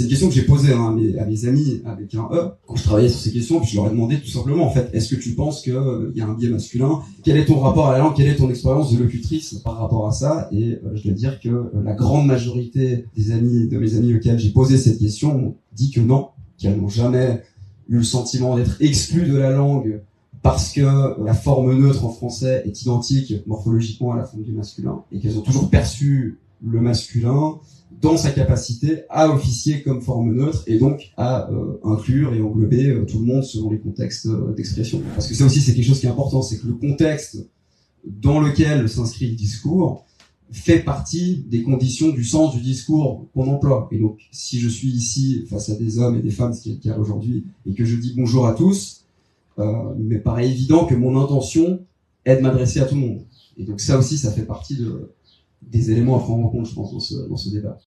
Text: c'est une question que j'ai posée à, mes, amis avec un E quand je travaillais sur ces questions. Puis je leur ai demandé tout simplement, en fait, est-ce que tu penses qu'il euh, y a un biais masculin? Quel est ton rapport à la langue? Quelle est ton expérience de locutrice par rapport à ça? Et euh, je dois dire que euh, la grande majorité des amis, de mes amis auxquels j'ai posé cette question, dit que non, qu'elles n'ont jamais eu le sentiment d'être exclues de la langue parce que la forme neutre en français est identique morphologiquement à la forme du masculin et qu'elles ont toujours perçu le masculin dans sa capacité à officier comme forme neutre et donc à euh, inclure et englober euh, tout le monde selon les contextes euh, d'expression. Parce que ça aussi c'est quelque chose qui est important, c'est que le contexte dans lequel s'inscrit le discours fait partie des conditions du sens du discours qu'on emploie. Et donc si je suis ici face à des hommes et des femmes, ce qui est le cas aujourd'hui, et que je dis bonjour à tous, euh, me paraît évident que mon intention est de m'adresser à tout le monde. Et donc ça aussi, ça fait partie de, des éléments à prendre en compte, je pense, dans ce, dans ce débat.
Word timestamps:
c'est 0.00 0.04
une 0.04 0.10
question 0.12 0.28
que 0.28 0.34
j'ai 0.34 0.44
posée 0.44 0.72
à, 0.72 1.26
mes, 1.26 1.44
amis 1.44 1.82
avec 1.84 2.14
un 2.14 2.26
E 2.32 2.52
quand 2.66 2.74
je 2.74 2.84
travaillais 2.84 3.10
sur 3.10 3.20
ces 3.20 3.32
questions. 3.32 3.60
Puis 3.60 3.72
je 3.72 3.76
leur 3.76 3.88
ai 3.88 3.90
demandé 3.90 4.18
tout 4.18 4.30
simplement, 4.30 4.64
en 4.64 4.70
fait, 4.70 4.88
est-ce 4.94 5.14
que 5.14 5.20
tu 5.20 5.34
penses 5.34 5.60
qu'il 5.60 5.74
euh, 5.74 6.10
y 6.14 6.22
a 6.22 6.26
un 6.26 6.32
biais 6.32 6.48
masculin? 6.48 7.02
Quel 7.22 7.36
est 7.36 7.44
ton 7.44 7.60
rapport 7.60 7.88
à 7.88 7.92
la 7.92 7.98
langue? 7.98 8.16
Quelle 8.16 8.28
est 8.28 8.36
ton 8.36 8.48
expérience 8.48 8.90
de 8.90 8.98
locutrice 8.98 9.60
par 9.62 9.78
rapport 9.78 10.08
à 10.08 10.12
ça? 10.12 10.48
Et 10.52 10.72
euh, 10.72 10.92
je 10.94 11.02
dois 11.02 11.12
dire 11.12 11.38
que 11.38 11.50
euh, 11.50 11.64
la 11.84 11.92
grande 11.92 12.26
majorité 12.26 13.04
des 13.14 13.30
amis, 13.30 13.68
de 13.68 13.76
mes 13.76 13.94
amis 13.94 14.14
auxquels 14.14 14.38
j'ai 14.38 14.48
posé 14.48 14.78
cette 14.78 14.98
question, 14.98 15.54
dit 15.74 15.90
que 15.90 16.00
non, 16.00 16.28
qu'elles 16.56 16.80
n'ont 16.80 16.88
jamais 16.88 17.42
eu 17.90 17.96
le 17.96 18.02
sentiment 18.02 18.56
d'être 18.56 18.80
exclues 18.80 19.28
de 19.28 19.36
la 19.36 19.50
langue 19.50 20.00
parce 20.42 20.72
que 20.72 21.22
la 21.22 21.34
forme 21.34 21.78
neutre 21.78 22.06
en 22.06 22.10
français 22.10 22.62
est 22.64 22.80
identique 22.80 23.34
morphologiquement 23.46 24.14
à 24.14 24.16
la 24.16 24.24
forme 24.24 24.44
du 24.44 24.52
masculin 24.52 25.02
et 25.12 25.18
qu'elles 25.18 25.36
ont 25.36 25.42
toujours 25.42 25.68
perçu 25.68 26.38
le 26.66 26.80
masculin 26.80 27.58
dans 28.00 28.16
sa 28.16 28.30
capacité 28.30 29.02
à 29.10 29.30
officier 29.30 29.82
comme 29.82 30.00
forme 30.00 30.34
neutre 30.34 30.62
et 30.66 30.78
donc 30.78 31.12
à 31.16 31.50
euh, 31.50 31.78
inclure 31.84 32.34
et 32.34 32.40
englober 32.40 32.88
euh, 32.88 33.04
tout 33.04 33.18
le 33.20 33.26
monde 33.26 33.44
selon 33.44 33.70
les 33.70 33.78
contextes 33.78 34.26
euh, 34.26 34.52
d'expression. 34.54 35.02
Parce 35.14 35.26
que 35.26 35.34
ça 35.34 35.44
aussi 35.44 35.60
c'est 35.60 35.74
quelque 35.74 35.86
chose 35.86 36.00
qui 36.00 36.06
est 36.06 36.10
important, 36.10 36.42
c'est 36.42 36.58
que 36.58 36.66
le 36.66 36.74
contexte 36.74 37.46
dans 38.04 38.40
lequel 38.40 38.88
s'inscrit 38.88 39.28
le 39.28 39.36
discours 39.36 40.06
fait 40.52 40.80
partie 40.80 41.44
des 41.48 41.62
conditions 41.62 42.08
du 42.08 42.24
sens 42.24 42.54
du 42.54 42.60
discours 42.60 43.28
qu'on 43.34 43.46
emploie. 43.48 43.88
Et 43.92 43.98
donc 43.98 44.18
si 44.32 44.58
je 44.58 44.68
suis 44.68 44.88
ici 44.88 45.44
face 45.48 45.68
à 45.68 45.74
des 45.74 45.98
hommes 45.98 46.16
et 46.16 46.22
des 46.22 46.30
femmes, 46.30 46.52
ce 46.54 46.62
qui 46.62 46.70
est 46.70 46.74
le 46.74 46.80
cas 46.80 46.98
aujourd'hui, 46.98 47.44
et 47.66 47.74
que 47.74 47.84
je 47.84 47.96
dis 47.96 48.14
bonjour 48.16 48.46
à 48.46 48.54
tous, 48.54 49.04
euh, 49.58 49.94
me 49.96 50.18
paraît 50.18 50.48
évident 50.48 50.86
que 50.86 50.94
mon 50.94 51.22
intention 51.22 51.84
est 52.24 52.36
de 52.36 52.40
m'adresser 52.40 52.80
à 52.80 52.86
tout 52.86 52.94
le 52.94 53.00
monde. 53.02 53.22
Et 53.58 53.64
donc 53.64 53.80
ça 53.80 53.98
aussi, 53.98 54.16
ça 54.16 54.32
fait 54.32 54.46
partie 54.46 54.76
de, 54.76 55.12
des 55.62 55.90
éléments 55.90 56.16
à 56.16 56.20
prendre 56.20 56.46
en 56.46 56.48
compte, 56.48 56.66
je 56.66 56.74
pense, 56.74 56.92
dans 56.92 57.00
ce, 57.00 57.28
dans 57.28 57.36
ce 57.36 57.50
débat. 57.50 57.78